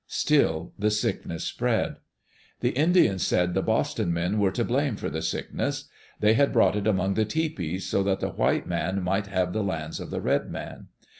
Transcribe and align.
Still 0.07 0.73
the 0.79 0.89
sickness 0.89 1.43
spread. 1.43 1.97
The 2.61 2.71
Indians 2.71 3.21
said 3.23 3.53
the 3.53 3.61
"Boston 3.61 4.11
men" 4.11 4.39
were 4.39 4.49
to 4.49 4.65
blame 4.65 4.95
for 4.95 5.11
the 5.11 5.21
sickness. 5.21 5.87
They 6.19 6.33
had 6.33 6.51
brought 6.51 6.75
it 6.75 6.87
among 6.87 7.13
the 7.13 7.23
tepees 7.23 7.87
so 7.87 8.01
that 8.01 8.19
the 8.19 8.29
white 8.29 8.65
man 8.65 9.03
might 9.03 9.27
have 9.27 9.53
the 9.53 9.61
lands 9.63 9.99
of 9.99 10.09
the 10.09 10.19
red 10.19 10.49
man. 10.49 10.87